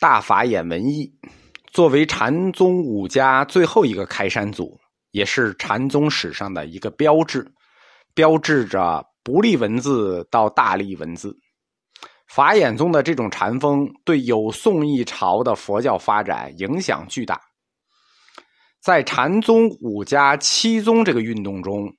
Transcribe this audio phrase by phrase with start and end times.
[0.00, 1.12] 大法眼文艺
[1.72, 4.80] 作为禅宗五家最后一个开山祖，
[5.10, 7.46] 也是禅宗史上的一个标志，
[8.14, 11.36] 标志着不立文字到大立文字。
[12.26, 17.38] 法眼宗的这种禅风对有宋一朝的佛教发展影响巨大。
[18.80, 21.92] 在禅宗五家七宗这个运动中，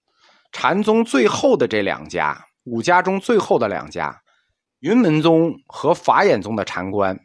[0.51, 4.19] 禅宗最后的这两家，五家中最后的两家，
[4.79, 7.15] 云门宗和法眼宗的禅观，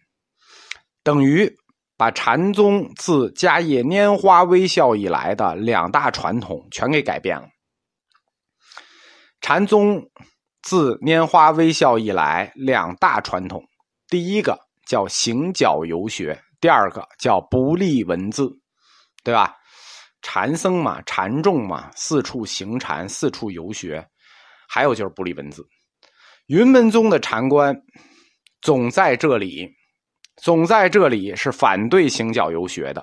[1.06, 1.56] 等于
[1.96, 7.46] 把禅宗自迦叶拈花微笑以来的两大传统全给改变了。
[9.40, 10.02] 禅宗
[10.62, 13.62] 自拈花微笑以来两大传统，
[14.08, 18.50] 第一个叫行脚游学，第二个叫不立文字。
[19.22, 19.54] 对吧？
[20.22, 24.04] 禅僧嘛，禅众嘛，四处行禅，四处游学，
[24.68, 25.64] 还有就是不立文字。
[26.46, 27.76] 云门宗的禅观
[28.60, 29.68] 总在这里，
[30.36, 33.02] 总在这里是反对行脚游学的；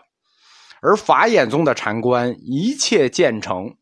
[0.82, 3.76] 而法眼宗的禅观一切建成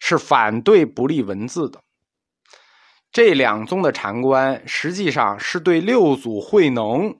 [0.00, 1.82] 是反对不立文字的。
[3.12, 7.14] 这两宗的禅观实际上是对六祖慧能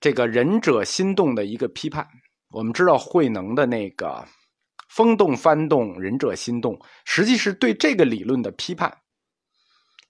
[0.00, 2.06] 这个仁者心动的一个批判。
[2.50, 4.26] 我们知道慧能的那个
[4.90, 8.92] “风动幡动，仁者心动”，实际是对这个理论的批判，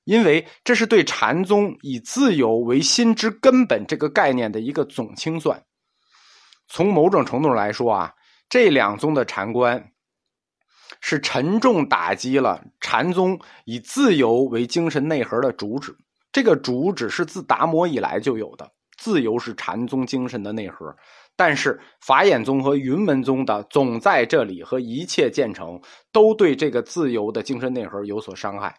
[0.04, 5.62] 因为这是对禅宗以自由为心之根本这个概念的一个总清算。
[6.68, 8.14] 从某种程度上来说啊，
[8.48, 9.92] 这两宗的禅观
[11.00, 15.96] 是沉重打击了禅宗以自由为精神内核的主旨。
[16.32, 20.94] 这个主旨是自达摩以来就有的，自由是禅宗精神的内核。
[21.36, 25.80] 但是法眼宗和云门宗的总在这里和一切建成，
[26.12, 28.76] 都对这个自由的精神内核有所伤害。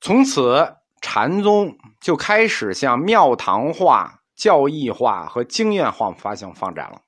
[0.00, 7.02] 从此，禅宗就开始向庙堂化、教义化和经验化方向发展了。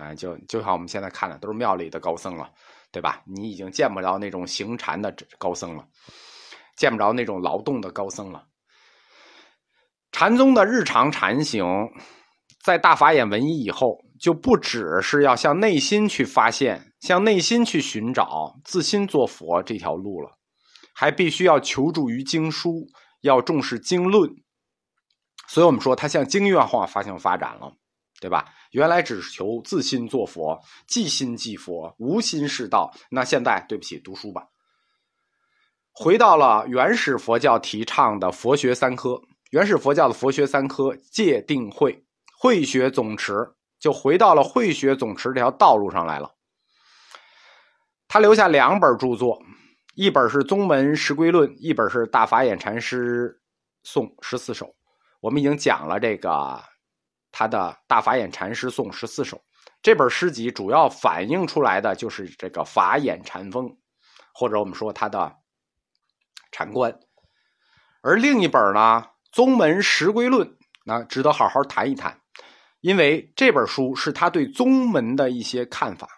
[0.00, 2.50] 啊，就就像我们现在看的，都是庙里的高僧了，
[2.92, 3.22] 对吧？
[3.26, 5.84] 你已经见不着那种行禅的高僧了，
[6.76, 8.44] 见不着那种劳动的高僧了。
[10.12, 11.64] 禅宗的日常禅行。
[12.60, 20.37] 在大法眼文一以后，就不只是要向内心去发现、向内心去寻找、自心做佛这条路了，
[21.00, 22.84] 还必须要求助于经书，
[23.20, 24.28] 要重视经论。
[25.46, 27.72] 所以我们说，他向经院化方向发展了，
[28.20, 28.52] 对吧？
[28.72, 32.92] 原来只是求自心做佛，即心即佛，无心是道。
[33.08, 34.44] 那现在，对不起，读书吧。
[35.92, 42.04] 回到了原始佛教提倡的佛学三科，原始佛教的佛学三科戒定慧。
[42.36, 43.48] 慧学总持
[43.78, 46.34] 就回到了慧学总持这条道路上来了。
[48.08, 49.40] 他留下两本著作，
[49.98, 53.40] 一本是《宗门十归论》，一本是《大法眼禅师
[53.82, 54.66] 颂十四首》。
[55.18, 56.62] 我们已经讲了这个
[57.32, 59.36] 他的《大法眼禅师颂十四首》
[59.82, 63.76] 这本诗集，主要反映出来的就是这个法眼禅风，
[64.32, 65.34] 或者我们说他的
[66.52, 66.96] 禅观。
[68.00, 70.46] 而另一本呢，《宗门十归论》，
[70.84, 72.16] 那值得好好谈一谈。
[72.82, 76.08] 因为这本书是他对宗门的一些看法。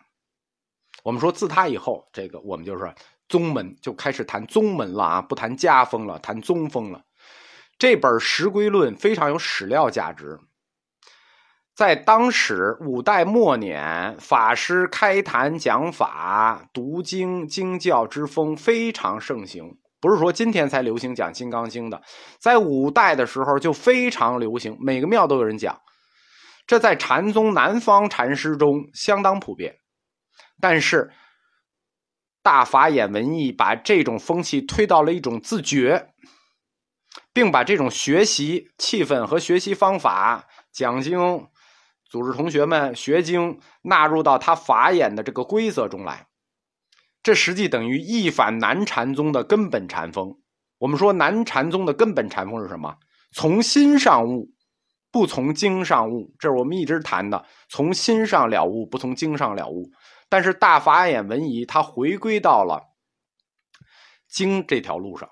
[1.02, 2.94] 我们说自他以后，这个我们就是
[3.30, 7.00] 宗门就开始谈宗门了啊，不谈家风了，谈宗风了。
[7.78, 10.38] 这本《十归论》非常有史料价值，
[11.74, 19.62] 在当时五代末年，法师开坛讲法、读经经教之风非常盛行。
[20.00, 22.02] 不是说今天才流行讲《金刚经》的，
[22.40, 25.78] 在五代的时候就非常流行，每个庙都有人讲。
[26.66, 29.74] 这在禅宗南方禅师中相当普遍，
[30.60, 31.10] 但是
[32.42, 36.14] 大法眼文艺把这种风气推到了一种自觉，
[37.32, 41.46] 并把这种学习气氛和学习方法讲经、
[42.08, 46.28] 组织同学们学经纳入到他法眼的这个规则中来。
[47.22, 50.38] 这实际等于一反南禅宗的根本禅风。
[50.78, 52.96] 我们说南禅宗的根本禅风是什么？
[53.32, 54.52] 从心上悟。
[55.12, 57.44] 不从经上悟，这是我们一直谈的。
[57.68, 59.90] 从心上了悟，不从经上了悟。
[60.30, 62.80] 但是大法眼文仪，他回归到了
[64.26, 65.28] 经这条路上。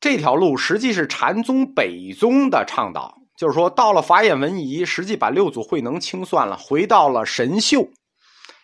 [0.00, 7.88] 这条路实际是禅宗北宗的倡导，就是说，到了法眼文仪，实际把六祖慧能清算了，回到了神秀，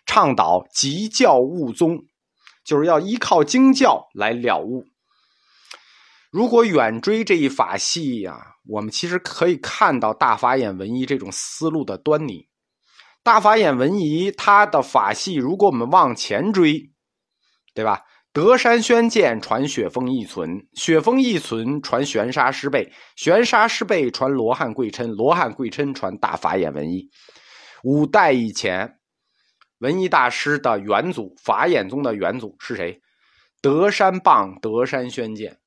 [0.05, 2.05] 倡导即教悟宗，
[2.63, 4.85] 就是要依靠经教来了悟。
[6.29, 12.47] 如果远追这一法系呀，我们其实可以看到大法眼文仪这种思路的端倪。
[13.25, 16.91] 大法眼文仪他的法系，如果我们往前追，
[17.73, 18.03] 对吧？
[18.31, 27.09] 德山宣鉴传雪峰义存，雪峰义存传玄沙师辈，玄沙师辈传罗汉贵琛，罗汉贵琛传大法眼文一。
[27.83, 28.99] 五代以前，
[29.79, 33.01] 文一大师的元祖法眼宗的元祖是谁？
[33.59, 35.57] 德山棒德山宣鉴。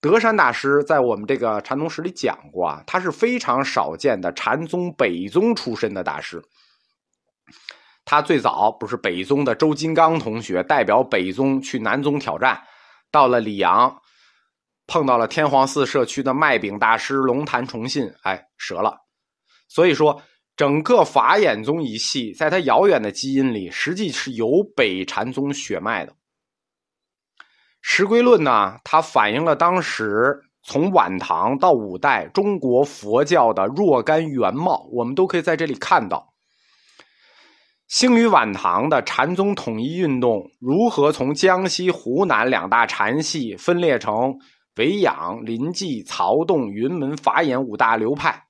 [0.00, 6.40] 德山大师在我们这个禅宗史里讲过啊，他是非常少见的禅宗北宗出身的大师。
[8.10, 12.60] 他最早不是北宗的周金刚同学代表北宗去南宗挑战，
[13.12, 14.02] 到了里阳，
[14.88, 18.98] 碰到了天皇寺社区的麦饼大师龙潭崇信，哎，折了。
[19.68, 20.20] 所以说，
[20.56, 26.10] 整个法眼宗一系，在他遥远的基因里，实际是有北禅宗血脉的。
[27.80, 36.29] 《石龟论》呢，它反映了当时从晚唐到五代中国佛教的若干原貌，我们都可以在这里看到。
[37.90, 44.38] 兴于晚唐的禅宗统一运动，如何从江西、湖南两大禅系分裂成
[44.76, 48.46] 维养、临济、曹洞、云门、法眼五大流派？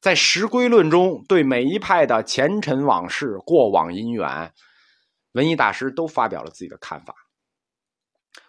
[0.00, 4.52] 在《石龟论》中，对每一派的前尘往事、过往因缘，
[5.32, 7.12] 文艺大师都发表了自己的看法。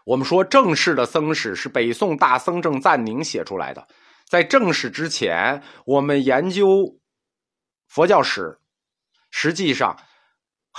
[0.05, 3.87] 我们说，正式的僧史是北宋大僧正赞宁写出来的。
[4.29, 6.99] 在正史之前，我们研究
[7.87, 8.59] 佛教史，
[9.31, 9.97] 实际上。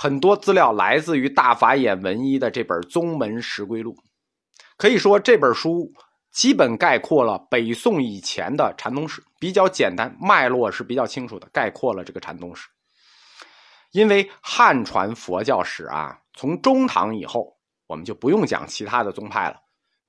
[0.01, 3.93] 很多资料来自于大法眼文一的这本《宗门石龟录》，
[4.77, 5.91] 可以说这本书
[6.31, 12.69] 基本概括了北宋以前的禅宗史，比较简单，脉络是比较清楚的，概括了这个禅宗史。
[13.91, 17.53] 因为汉传佛教史啊，从中唐以后，
[17.85, 19.57] 我们就不用讲其他的宗派了，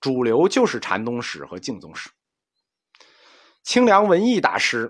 [0.00, 2.08] 主流就是禅宗史和净宗史。
[3.64, 4.88] 清凉文艺大师。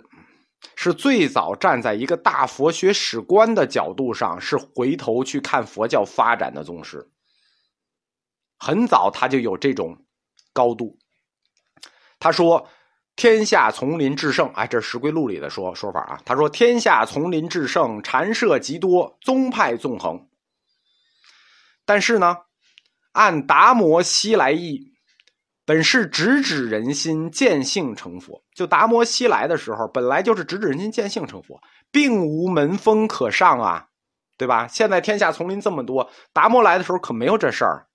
[0.76, 7.10] 是最早站在一个大佛学史观的角度上，是回头去看佛教发展的宗师。
[8.58, 10.04] 很早他就有这种
[10.52, 10.98] 高度。
[12.18, 12.68] 他说
[13.16, 16.20] ：“天下丛林至盛，哎，这是《石龟录》里的说说法啊。
[16.26, 20.28] 他说：天下丛林至盛，禅社极多，宗派纵横。
[21.86, 22.36] 但是呢，
[23.12, 24.88] 按达摩西来意。”
[25.70, 28.42] 本是直指人心，见性成佛。
[28.56, 31.60] 就达摩西来的时候，本来就是直指人心、见性成佛，
[31.92, 33.86] 并无门风可上啊，
[34.36, 34.66] 对吧？
[34.66, 37.86] 现在天下丛林这么多，达摩来的时候可没有这事儿，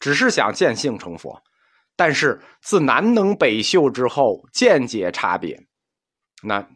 [0.00, 1.38] 只是想见性成佛。
[1.96, 5.54] 但是自南能北秀之后，见解差别，
[6.42, 6.66] 那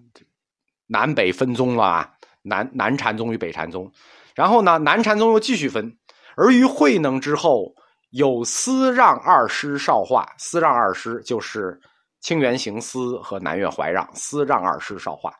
[0.87, 2.11] 南北分宗了啊，
[2.43, 3.91] 南南禅宗与北禅宗。
[4.35, 5.97] 然后呢，南禅宗又继续分，
[6.37, 7.73] 而于慧能之后。
[8.13, 11.81] 有司让二师少化，司让二师就是
[12.21, 15.35] 清源行思和南岳怀让，司让二师少化，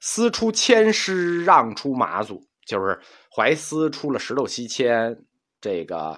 [0.00, 2.96] 司出千师，让出马祖，就是
[3.34, 5.16] 怀司出了石头西迁，
[5.60, 6.16] 这个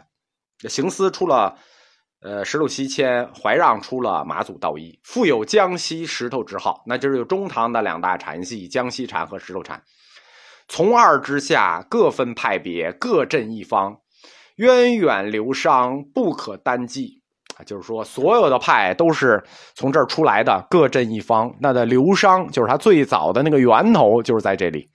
[0.68, 1.56] 行思出了
[2.20, 9.82] 呃石头西迁，怀让出了马祖道一，复有江西石头之号，那就是有中唐的两大禅系，江西禅和石头禅，
[10.68, 13.98] 从二之下各分派别，各镇一方。
[14.56, 17.20] 源远流觞，不可单计
[17.56, 17.64] 啊！
[17.64, 19.42] 就是说，所有的派都是
[19.74, 21.52] 从这儿出来的，各镇一方。
[21.60, 24.88] 那的流觞，就是它最早的那个源头，就是在这里。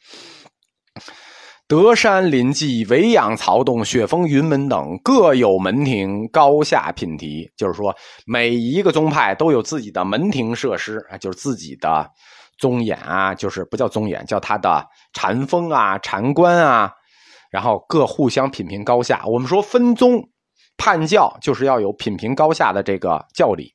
[1.68, 7.48] 德山临济、维养曹洞、雪峰云门等各有门庭，高下品题。
[7.56, 7.96] 就是说，
[8.26, 12.10] 每一个宗派都有自己的门庭设施啊，就是自己的
[12.58, 16.92] 宗眼啊，就是不叫宗眼，叫他的禅风啊、禅观啊。
[17.50, 19.24] 然后各互相品评高下。
[19.26, 20.30] 我们说分宗
[20.78, 23.74] 判教，就是要有品评高下的这个教理。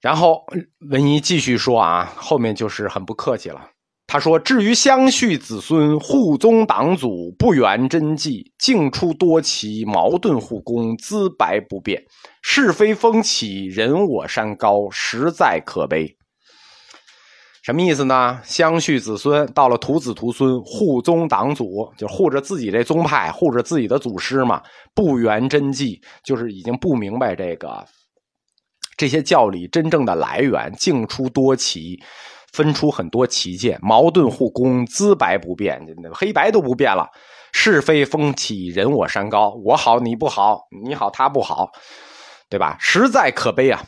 [0.00, 0.44] 然后
[0.90, 3.70] 文一继续说啊，后面就是很不客气了。
[4.06, 12.04] 他说：“至于相续子孙、护宗党祖、不缘真迹，竟出多奇，矛盾互攻，资白不变，
[12.42, 16.14] 是非风起，人我山高，实在可悲。”
[17.64, 18.38] 什么意思呢？
[18.44, 24.62] 相续子孙到了徒子徒孙，护宗党祖，就护着自己这宗派，护着自己的祖师嘛。
[24.94, 27.82] 不缘真迹，就是已经不明白这个
[28.98, 31.98] 这些教理真正的来源，净出多奇，
[32.52, 35.80] 分出很多奇见，矛盾互攻，资白不变，
[36.12, 37.08] 黑白都不变了。
[37.54, 41.70] 是非风起，人我山高，我好你不好，你好他不好，
[42.50, 42.76] 对吧？
[42.78, 43.82] 实在可悲啊！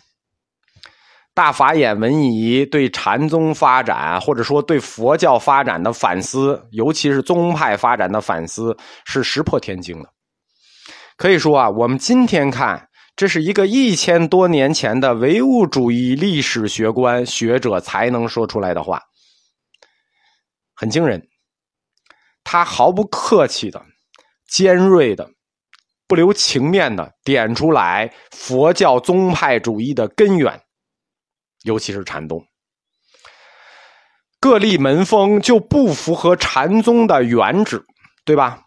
[1.37, 8.75] 大法眼文仪对禅宗发展，或者说对佛教发展的反思，尤其是宗派发展的反思，
[9.05, 10.09] 是石破天惊的。
[11.19, 19.03] 可以说啊，我们今天看，这是一个一千多年前的唯物主义历史学观学者才能说出来的话，
[20.75, 21.23] 很惊人。
[22.45, 23.85] 他毫不客气的、
[24.49, 25.29] 尖锐的
[26.09, 30.63] 不留情面的点出来佛教宗派主义的根源，
[31.67, 32.43] 尤其是禅宗。
[34.41, 37.85] 各立门风就不符合禅宗的原旨，
[38.25, 38.63] 对吧？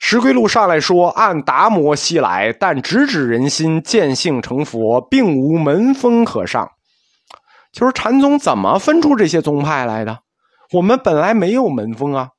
[0.00, 6.68] 石龟路上来说，按达摩西来，但直指人心，见性成佛，并无门风可上。
[7.70, 10.18] 就是禅宗怎么分出这些宗派来的？
[10.72, 12.30] 我们本来没有门风啊，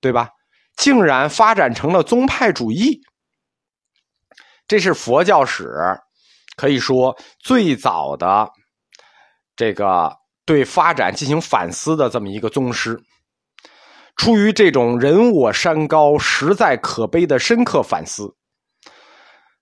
[0.00, 0.28] 对吧？
[0.76, 3.00] 竟然发展成了宗派主义，
[4.68, 5.68] 这是佛教史
[6.56, 8.48] 可以说最早的
[9.60, 12.98] 这个对发展进行反思的这么一个宗师。
[14.16, 18.34] 出于这种人我山高，实在可悲的深刻反思，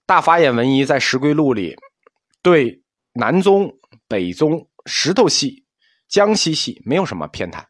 [0.06, 1.74] 大法眼文一在《石龟录》里
[2.42, 2.80] 对
[3.12, 3.68] 南宗、
[4.06, 5.64] 北宗、石头系、
[6.06, 7.64] 江西系没有什么偏袒，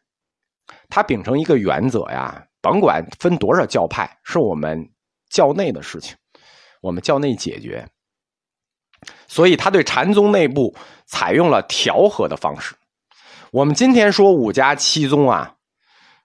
[0.87, 4.87] 他秉承一个原则呀，甭管分多少教派，是我们
[5.31, 6.15] 教内的事情，
[6.79, 7.89] 我们教内解决。
[9.27, 10.75] 所以他对禅宗内部
[11.05, 12.75] 采用了调和的方式。
[13.51, 15.53] 我们今天说五家七宗啊。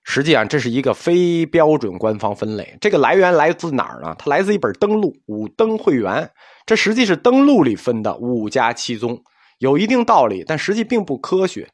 [0.06, 2.76] 实际上，这是一个非标准官方分类。
[2.78, 4.14] 这个来源来自哪儿呢？
[4.18, 6.22] 它来自一本登录《五登会员》，
[6.66, 9.18] 这实际是登录里分的五家七宗，
[9.60, 11.66] 有一定道理，但实际并不科学。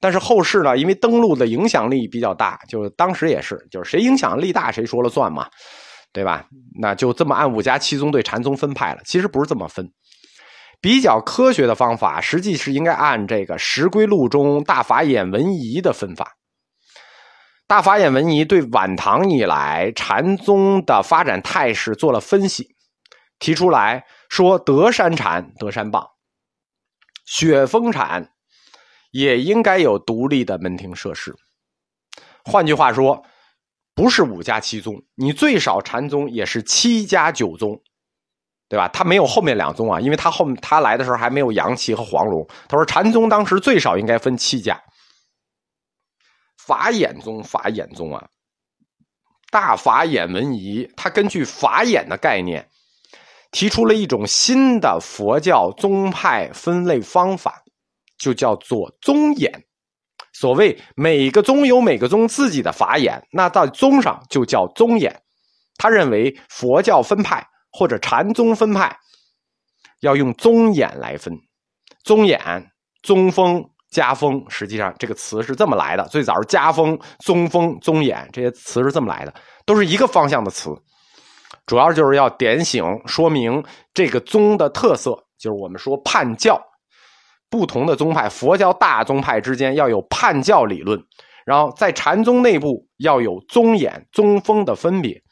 [0.00, 5.48] 但是后世呢，因为登录的影响力比较大，就是当时也是，就是谁影响力大谁说了算嘛，
[6.12, 6.44] 对吧？
[6.80, 9.00] 那就这么按五家七宗对禅宗分派了。
[9.04, 9.88] 其实不是这么分，
[10.86, 16.36] 比较科学的方法，实际是应该按这个《石龟录》中大法眼文仪的分法。
[17.66, 22.76] 大法眼文仪对晚唐以来禅宗的发展态势做了分析，
[23.40, 26.06] 提出来说：德山禅、德山棒、
[27.24, 28.30] 雪峰禅
[29.10, 31.34] 也应该有独立的门庭设施。
[32.44, 33.24] 换句话说，
[33.92, 37.82] 不是五家七宗，你最少禅宗也是七家九宗，
[38.68, 38.88] 对吧？
[38.88, 42.44] 他没有后面两宗啊，因为他后面他来的时候还没有杨岐和黄龙。
[42.68, 44.80] 他说禅宗当时最少应该分七家。
[46.66, 48.26] 法眼宗，法眼宗啊，
[49.52, 52.68] 大法眼文仪，他根据法眼的概念，
[53.52, 57.62] 提出了一种新的佛教宗派分类方法，
[58.18, 59.64] 就叫做宗眼。
[60.32, 65.22] 所谓每个宗有每个宗自己的法眼，那在宗上就叫宗眼。
[65.78, 67.46] 他认为佛教分派
[67.76, 68.96] 或者禅宗分派
[70.00, 71.38] 要用宗眼来分，
[72.02, 72.40] 宗眼、
[73.02, 73.64] 宗风。
[73.88, 79.32] 家风实际上这个词是这么来的，最早是家风、宗风、宗眼这些词是这么来的，
[79.64, 80.70] 都是一个方向的词，
[81.64, 83.64] 主要就是要点醒说明
[83.94, 86.60] 这个宗的特色，就是我们说判教，
[87.48, 91.00] 不同的宗派，佛教大宗派之间要有判教理论，
[91.46, 95.22] 然后在禅宗内部要有宗眼、宗风的分别，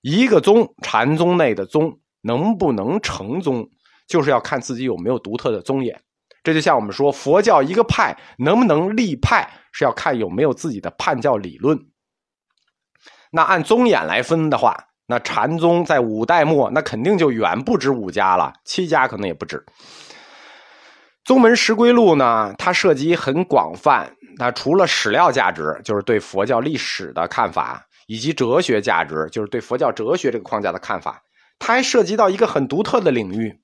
[0.00, 3.68] 一个宗禅宗内的宗能不能成宗，
[4.06, 6.00] 就是要看自己有没有独特的宗眼。
[6.42, 11.78] 这就像我们说佛教一个派能不能立派，是要看有没有自己的判教理论。
[13.30, 19.64] 那按宗眼来分的话，那禅宗在五代末那肯定就远不止五家了，七家可能也不止。
[21.24, 31.22] 宗门石龟录呢，它涉及很广泛，那除了史料价值，就是对佛教历史的看法，以及哲学价值，就是对佛教哲学这个框架的看法，
[31.60, 33.56] 它还涉及到一个很独特的领域。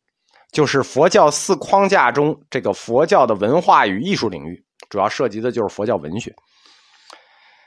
[0.52, 6.32] 就是佛教四框架中，这个佛教的文化与艺术领域，主要涉及的就是佛教文学。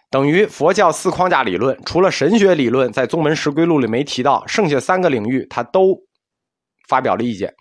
[0.09, 5.97] 等于佛教四框架理论，除了神学理论在宗门十归录里没提到，剩下三个领域他都
[6.87, 7.53] 发表了意见。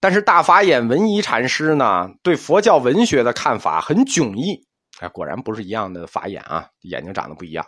[0.00, 4.66] 但是大法眼文仪禅师呢，对佛教文学的看法很迥异。
[5.02, 7.66] 哎，果然不是一样的法眼啊，眼睛长得不一样。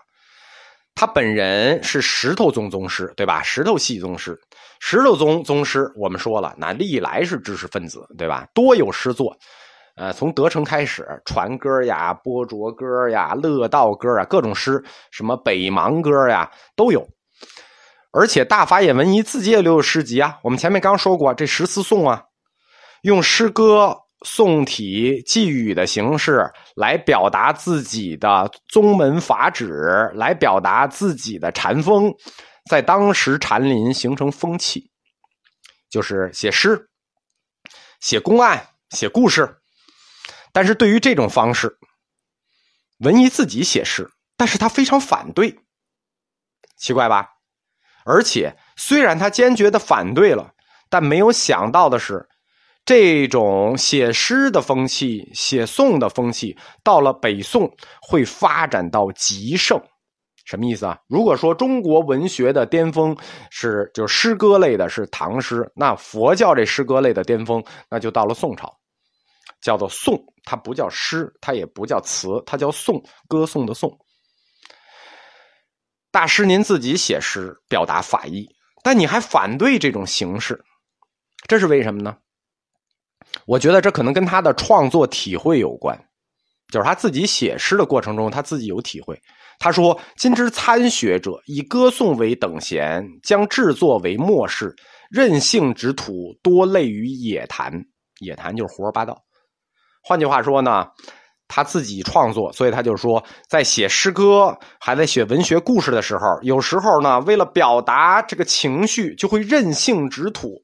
[0.94, 3.42] 他本人是石头宗宗师，对吧？
[3.42, 4.38] 石头系宗师，
[4.78, 8.46] 石头宗宗师，我们说了，那历来是知识分子，对吧？
[8.54, 9.36] 多有诗作，
[9.96, 17.04] 呃，从德成开始，传歌呀、波卓歌呀、乐道歌啊，各种诗，什么北邙歌呀，都有。
[18.12, 22.26] 而且大法眼文一自己也留有诗集啊，我们前面刚说过，这十四颂啊，
[23.02, 24.03] 用诗歌。
[24.26, 32.10] 宋体寄语的形式来表达自己的宗门法旨，来表达自己的禅风，
[32.70, 34.90] 在当时禅林形成风气，
[35.90, 36.88] 就是写诗、
[38.00, 39.58] 写公案、写故事。
[40.52, 41.76] 但是对于这种方式，
[43.00, 45.54] 文艺自己写诗，但是他非常反对，
[46.78, 47.28] 奇怪吧？
[48.06, 50.54] 而且虽然他坚决的反对了，
[50.88, 52.26] 但没有想到的是。
[52.84, 57.70] 这种写诗的风气、写颂的风气，到了北宋
[58.02, 59.80] 会发展到极盛，
[60.44, 60.98] 什么意思啊？
[61.08, 63.16] 如果说中国文学的巅峰
[63.50, 68.70] 是就诗歌类的，是唐诗，那佛教这诗歌类的巅峰，那就到了宋朝，
[69.62, 73.90] 叫做颂，它不叫诗，它也不叫词，它叫颂，歌颂的颂。
[76.10, 78.46] 大师您自己写诗表达法意，
[78.82, 80.62] 但你还反对这种形式，
[81.48, 82.14] 这是为什么呢？
[83.46, 85.98] 我觉得这可能跟他的创作体会有关，
[86.72, 89.20] 就是他自己写诗的过程中，他自己有体会。
[89.58, 94.74] 他说：“今之参学者，以歌颂为等闲，将制作为末世，
[95.10, 97.72] 任性之徒多类于野谈。
[98.18, 99.16] 野谈就是胡说八道。
[100.02, 100.88] 换句话说呢，
[101.46, 110.60] 他自己创作，所以他就说，在写诗歌还在写文学故事的时候，有时候呢，为了表达这个情绪，就会任性之土，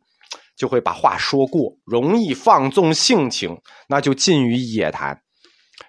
[0.61, 5.19] 就会把话说过，容易放纵性情，那就近于野谈。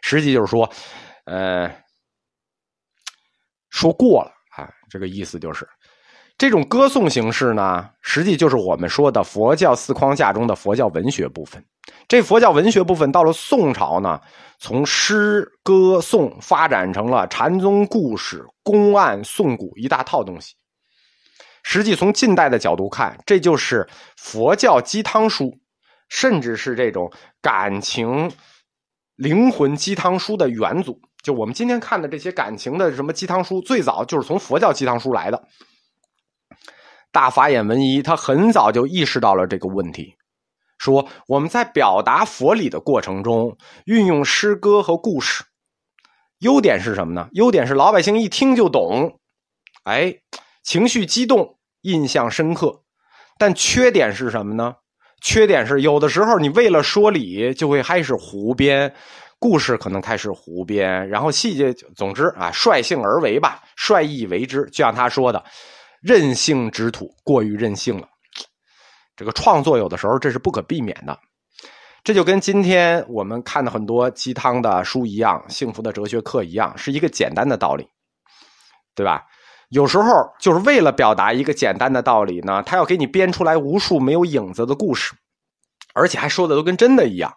[0.01, 0.71] 实际就是说，
[1.25, 1.69] 呃。”
[3.69, 5.67] 说过了啊，这个意思就是，
[6.37, 11.63] 这种歌颂形式呢，实际就是我们说的佛教四框架中的佛教文学部分。
[12.05, 14.19] 这佛教文学部分到了宋朝呢，
[14.59, 20.53] 从诗歌颂发展成了禅宗故事、公案、颂古一大套东西。
[21.63, 23.87] 实际从近代的角度看，这就是
[24.17, 25.59] 佛教鸡汤书，
[26.09, 28.31] 甚至是这种感情、
[29.15, 30.99] 灵魂鸡汤书的元祖。
[31.21, 35.43] 就我们今天看的这些感情的什么鸡汤书，最早就是从佛教鸡汤书来的。
[37.11, 40.15] 大法眼文一他很早就意识到了这个问题，
[40.77, 45.43] 说我们在表达佛理的过程中，运用诗歌和故事，
[46.39, 47.27] 优点是什么呢？
[47.33, 49.19] 优点是老百姓一听就懂，
[49.83, 50.15] 哎，
[50.63, 52.83] 情绪激动，印象深刻。
[53.37, 54.75] 但缺点是什么呢？
[55.21, 58.93] 缺点是有的时候你为了说理，就会开始胡编。
[59.39, 65.43] 故事可能开始胡编，然后细节，总之啊，率性而为吧，率意为之，就像他说的，
[65.99, 68.07] 任性之土过于任性了。
[69.15, 71.19] 这个创作有的时候这是不可避免的，
[72.03, 77.87] 这就跟今天我们看的很多鸡汤的书一样，幸福的哲学课一样，是一个简单的道理，
[78.93, 79.23] 对吧？
[79.71, 85.13] 有时候就是为了表达一个简单的道理呢，他要给你编出来无数没有影子的故事，
[85.93, 87.33] 而且还说的都跟真的一样。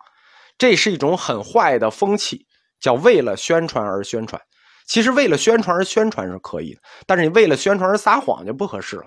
[0.59, 2.45] 这是一种很坏的风气，
[2.81, 4.43] 叫为了宣传而宣传。
[4.85, 9.05] 其实为了宣传而宣传是可以的，但是你为了宣传而撒谎就不合适了。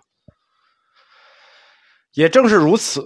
[2.13, 3.05] 也正是如此，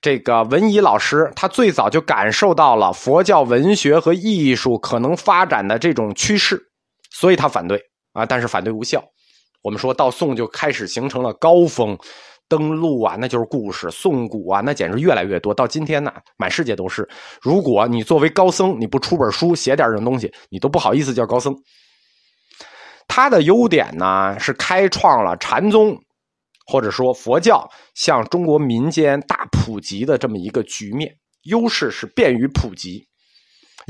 [0.00, 6.70] 这个文怡老师他最早就感受到了佛教文学和艺术可能发展的这种趋势，
[7.10, 9.04] 所以他反对啊，但是反对无效。
[9.62, 11.98] 我们说到宋就开始形成了高峰。
[12.48, 15.54] 登陆啊，那就是故事；诵古啊，那简直越来越多。
[15.54, 17.08] 到今天呢，满世界都是。
[17.40, 21.54] 如果你作为高僧，你不出本书写点这种东西，你都不好意思叫高僧。
[23.06, 25.96] 他的优点呢，是开创了禅宗
[26.66, 31.14] 或者说佛教向中国民间大普及的这么一个局面。
[31.44, 33.06] 优势是便于普及，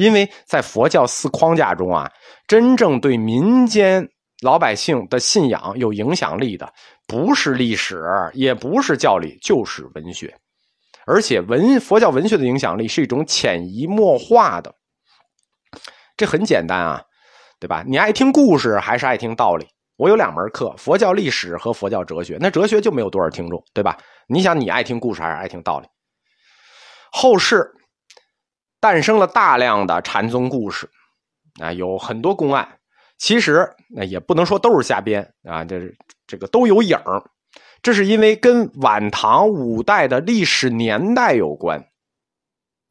[0.01, 2.11] 因为在佛教四框架中啊，
[2.49, 4.09] 真正对民间
[4.43, 6.73] 老百姓的信仰有影响力的。
[7.07, 10.35] 不是历史，也不是教理，就是文学，
[11.05, 14.75] 而且文佛教文学的影响力是一种潜移默化的。
[16.17, 17.03] 这很简单啊，
[17.59, 17.85] 对吧？
[17.87, 19.67] 你爱听故事还是爱听道理？
[19.97, 22.39] 我有两门课，佛教历史和佛教哲学。
[22.41, 23.99] 那哲学就没有多少听众，对吧？
[24.29, 25.87] 你想，你爱听故事还是爱听道理？
[27.13, 27.71] 后世
[28.81, 30.89] 诞生了大量的禅宗故事，
[31.61, 32.67] 啊，有很多公案。
[33.19, 35.97] 其实那也不能说都是瞎编啊，这是。
[36.27, 37.21] 这个都有影儿，
[37.83, 41.85] 这是因为跟晚唐五代的历史年代有关。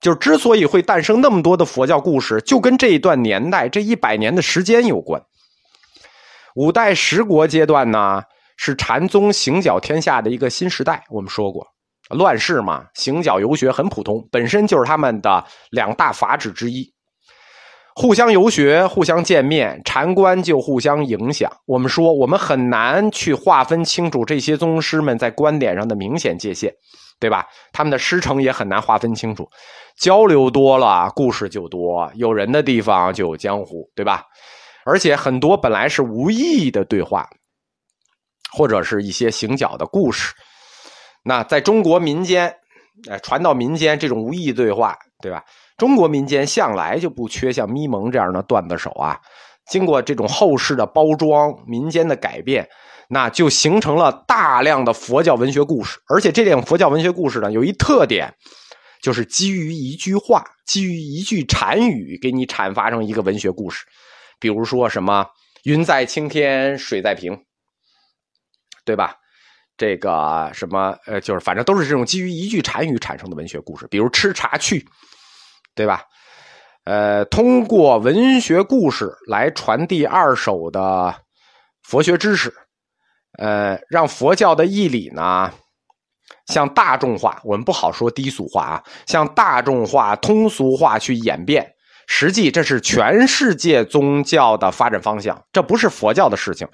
[0.01, 5.23] 就之所以会诞生那么多的佛教故事，就跟这一段年代这一百年的时间有关。
[6.55, 8.23] 五代十国阶段呢，
[8.57, 11.05] 是禅宗行脚天下的一个新时代。
[11.09, 11.65] 我们说过，
[12.09, 16.91] 乱世嘛，行脚游学很普通，本身就是他们的两大法旨之一。
[17.95, 21.51] 互相游学，互相见面，禅观就互相影响。
[21.65, 26.73] 我们说，我们很难去划分清楚这些宗师们在观点上的明显界限，
[27.19, 27.45] 对吧？
[27.73, 29.49] 他们的师承也很难划分清楚。
[29.97, 34.23] 交流多了，故事就多，有人的地方就有江湖，对吧？
[34.85, 37.27] 而且很多本来是无意义的对话，
[38.53, 40.33] 或者是一些行脚的故事，
[41.29, 42.51] 那在中国民间，
[43.07, 45.45] 哎，传到民间这种无意义对话，对吧？
[45.77, 49.15] 中国民间向来就不缺像咪蒙这样的段子手啊，
[49.67, 52.67] 经过这种后世的包装、民间的改变，
[53.09, 55.99] 那就形成了大量的佛教文学故事。
[56.07, 58.33] 而且这种佛教文学故事呢，有一特点，
[58.99, 63.85] 就是基于一句话、基于一句禅语，给你阐发成一个文学故事。
[64.39, 65.27] 比如说什么
[65.65, 67.37] 云在青天，水在瓶，
[68.83, 69.15] 对吧？
[69.79, 74.85] 这个什么呃，就是反正都是这种基于一句禅语产生的文学故事，比如吃茶去，
[75.73, 76.03] 对吧？
[76.83, 81.15] 呃，通过文学故事来传递二手的
[81.83, 82.53] 佛学知识，
[83.37, 85.49] 呃，让佛教的义理呢
[86.47, 91.65] 向大众化，我们不好说低俗化啊，向大众化、通俗化去演变。
[92.05, 96.67] 实际这是全世界宗教的发展方向，这不是佛教的事情。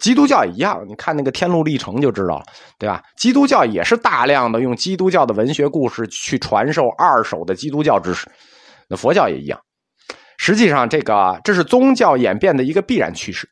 [0.00, 2.44] 基督教也一样，你看那个天路历程就知道了，
[2.76, 3.00] 对吧？
[3.16, 8.26] 基督教也是大量的用基督教的文学故事去传授二手的基督教知识，
[8.88, 9.60] 那佛教也一样。
[10.38, 13.48] 实际上，这个这是宗教演变的一个必然趋势。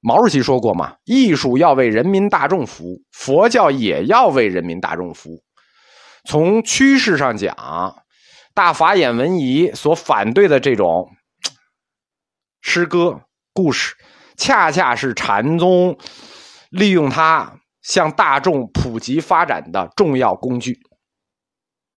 [0.00, 5.42] 毛主席说过嘛：“艺术要为人民大众服务，佛教也要为人民大众服务。”
[6.28, 7.54] 从趋势上讲，
[8.52, 11.08] 大法眼文仪所反对的这种
[12.60, 13.20] 诗歌
[13.52, 13.94] 故事。
[14.36, 15.96] 恰恰是禅宗
[16.70, 20.85] 利用它向大众普及发展的重要工具。